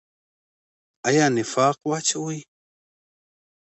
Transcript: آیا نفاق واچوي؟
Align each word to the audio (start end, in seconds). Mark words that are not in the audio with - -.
آیا 1.07 1.25
نفاق 1.37 1.77
واچوي؟ 1.89 2.39